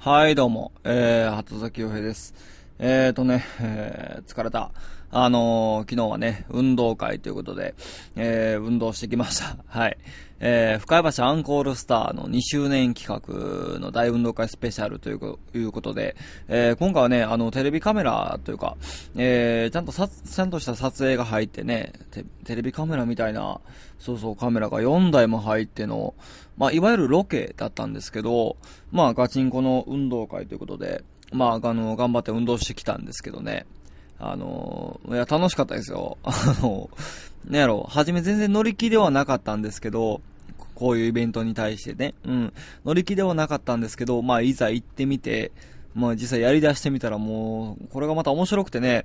[0.00, 2.32] はい、どうも、えー、鳩崎洋平です。
[2.78, 4.70] えーとね、えー、疲れた。
[5.10, 7.74] あのー、昨日はね、運動会ということで、
[8.14, 9.56] えー、運動してきました。
[9.66, 9.96] はい。
[10.40, 16.14] えー、深谷橋アンコールスターの2周年企画の大運動会スペシャルということで、
[16.46, 18.76] えー、今回はね、あの、テレビカメラというか、
[19.16, 23.60] えー、ちゃんとさ、ちゃんとした撮影が入ってね、テテレビカメラみたいな、
[23.98, 26.14] そうそう、カメラが4台も入っての、
[26.58, 28.56] まあ、いわゆるロケだったんですけど、
[28.92, 33.66] まあ、ガチンコの運動会ということで、まあ、あの、頑張って運動してきたんですけどね。
[34.18, 36.18] あの、いや、楽しかったですよ。
[36.24, 36.90] あの、
[37.46, 40.20] ねやろ、はじめ全然乗り気ではなかったんですけど、
[40.74, 42.52] こういうイベントに対してね、うん、
[42.84, 45.52] 乗り気ではなかったんですけど、まあ、いざ行ってみて、
[45.94, 49.04] まあ、実際やり出してみたらもう、これがまた面白くてね、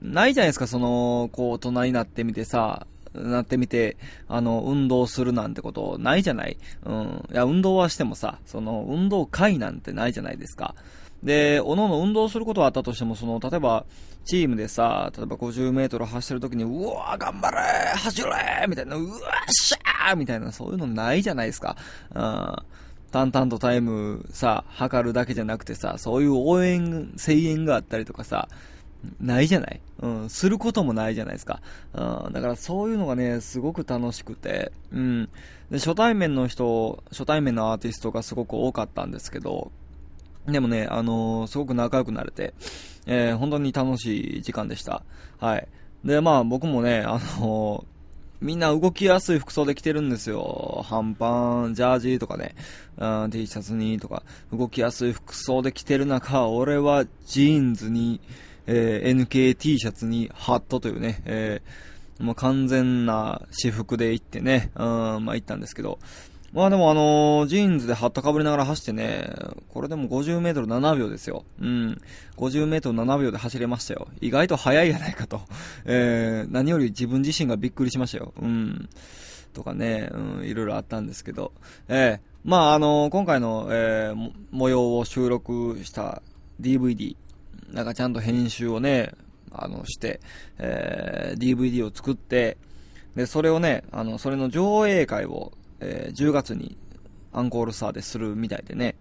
[0.00, 3.96] ないじゃないですか、その、こう、大人になってみてさ、なってみて、
[4.28, 7.24] あの、運動するなんてことないじゃないうん。
[7.30, 10.74] いや、運動はしてもさ、その、運動会なんてないじゃないですか。
[11.22, 13.84] で、おのおの運動することはあったとしても、その、例えば、
[14.24, 17.58] チームでさ、例えば50メートル走ってる時に、うわ頑張れ
[17.96, 18.30] 走れ
[18.68, 19.18] みたいな、うわっ
[19.50, 21.76] しゃーみたいな、そういうのないじゃないですか。
[22.14, 22.56] うん。
[23.10, 28.48] 淡々とタイムさ、測るだけじゃなくてさ、そういう応援、声援があったりとかさ、
[29.20, 29.80] ないじゃない？
[30.00, 31.60] うん、することもないじゃないですか。
[31.92, 35.28] うん、だからそういうのがね、すごく楽しくて、うん。
[35.70, 39.72] で、初対面の人、初対面のアーティストがすごく多かったんですけど、
[40.46, 42.54] でもね、あのー、すごく仲良くなれて、
[43.06, 45.02] えー、本当に楽しい時間でした。
[45.38, 45.68] はい。
[46.04, 47.84] で、まあ僕もね、あの、
[48.40, 50.84] みんな動きやすい服装で着てるんですよ。
[50.88, 52.56] 半パン、ジャージーとかね、
[53.30, 58.20] T シャツにとか、動きやすい服装で来てる中、俺はジーンズに、
[58.66, 66.00] えー、NKT シャツにハットというね、えー、もう完全な私服で行ってね、うん、まあ行ったんですけど、
[66.52, 69.32] まあでもあのー、ジーンズでハット被りながら走ってね、
[69.70, 71.44] これでも50メートル7秒ですよ。
[71.60, 72.00] うん。
[72.36, 74.08] 50メートル7秒で走れましたよ。
[74.20, 75.40] 意外と速いやないかと。
[75.86, 78.34] えー、何より自分自身がびっくりしましたよ。
[78.38, 78.88] うん。
[79.54, 81.52] とかね、うん、いろいろあったんですけど。
[81.88, 86.22] えー、まああのー、今回の、えー、模様を収録した
[86.60, 87.16] DVD、
[87.70, 89.12] なんかちゃんと編集をね、
[89.50, 90.20] あの、して、
[90.58, 92.58] えー、DVD を作って、
[93.16, 96.76] で、それをね、あの、それの上映会を、えー、10月に
[97.32, 98.94] アンコールスターでするみたいでね。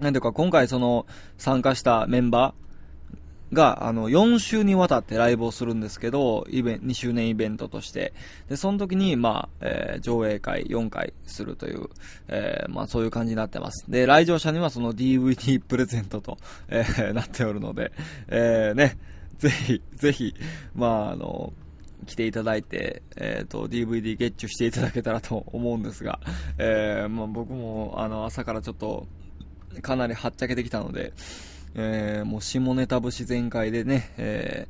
[0.00, 1.06] なんていうか、今回その、
[1.38, 8.14] 参加したメンバーが、あの、4週にわたってライブをするんですけど、イベント、2周年イベントとして。
[8.48, 11.88] で、その時に、まあ、えー、上映会4回するという、
[12.28, 13.84] えー、まあ、そういう感じになってます。
[13.90, 16.38] で、来場者にはその DVD プレゼントと、
[16.68, 17.92] えー、なっておるので、
[18.28, 18.96] えー、ね、
[19.38, 20.34] ぜひ、ぜひ、
[20.74, 21.52] まあ、あの、
[22.06, 26.20] 来ていただいて、えっ、ー、と、DVD ゲッチュしていただけたらと思うんですが、
[26.58, 29.06] えー、まあ僕も、あの、朝からちょっと、
[29.82, 31.12] かなりはっちゃけてきたので、
[31.74, 34.68] えー、もう下ネタ節全開でね、え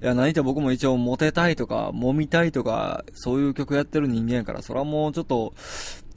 [0.00, 5.54] ー、いや、何て僕も一応モテたいとか、揉みたいとか、そういう曲やってる人間やから、それはもうちょっと、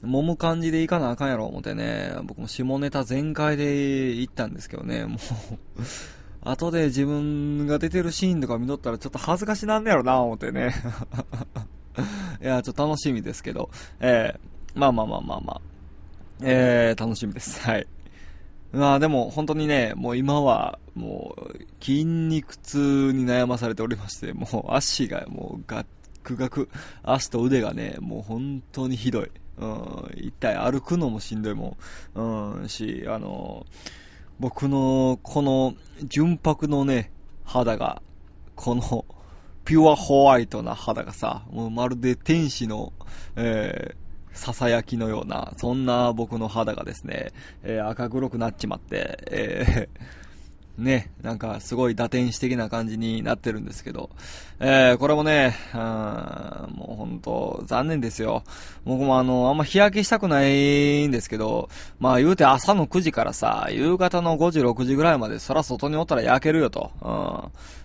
[0.04, 5.18] 揉む感じでいかなあかんやろ思ってね、僕も下ネタ全開で行ったんですけどね、もう
[6.50, 10.74] 後で自分が出てるシーンとか見とったらちょっと恥ずかしなんねやろな、思ってね。
[12.40, 13.70] いや、ちょっと楽しみですけど、
[14.00, 15.60] えー、まあまあまあまあまあ、
[16.42, 17.60] えー、楽しみです。
[17.60, 17.86] はい。
[18.72, 25.86] まあでも本当にね、もう今はもう筋肉痛に悩まされておりまして、もう足がもうガッ
[26.22, 26.68] クガク、
[27.02, 29.30] 足と腕がね、もう本当にひどい。
[29.58, 31.78] うん、一体歩くのもしんどいも
[32.14, 33.64] ん、うん、し、あの
[34.38, 35.74] 僕のこの
[36.04, 37.10] 純白のね、
[37.44, 38.02] 肌が、
[38.54, 39.04] この
[39.64, 42.92] ピュアホワイトな肌がさ、もうまるで天使の、
[43.34, 47.32] えー、囁きのような、そんな僕の肌がですね、
[47.62, 50.25] えー、赤黒くなっちまって、えー、
[50.78, 54.10] ね、なんかすごい打天使的な感じになってるんですけど、
[54.60, 58.42] えー、これもね、うん、もう本当残念ですよ。
[58.84, 66.90] 僕もあの、あんま日焼けしたくないんですけど、まあ言うて朝の9時からさ、夕方の5時、6時ぐらいまでそら外におったら焼けるよと、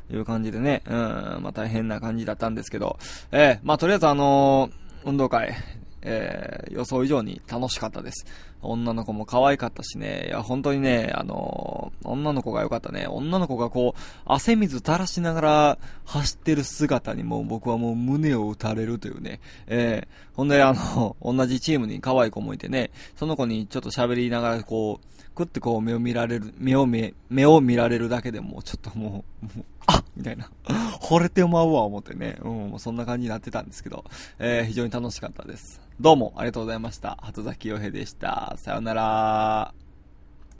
[0.09, 2.97] うん、いう感じでね、うん、まあ大変な感じだったんですけど、
[3.31, 4.69] えー、まあとりあえずあの
[5.05, 5.55] 運動会、
[6.01, 8.25] えー、予想以上に楽しかったです。
[8.61, 13.07] 女の子も可愛かったしね、いや、本当にね、あの、女の子が良かったね。
[13.07, 19.39] 女の子がこう、汗水垂らしながら走ってる姿にもう僕はもう胸を打たれるというね。
[19.67, 30.49] えー、ほんであの、同じチームに可愛い子もいてね、その子にちょっと喋りながらこう、くってこう目を見られる、目を見、目を見られるだけでもちょっともう、もうあみたいな。
[31.01, 32.37] 惚れてまうわ、思ってね。
[32.41, 34.03] うん、そんな感じになってたんですけど、
[34.39, 35.81] えー、非常に楽しかったです。
[35.99, 37.17] どうもありがとうございました。
[37.21, 38.53] 鳩崎洋平でした。
[38.57, 39.80] さよなら。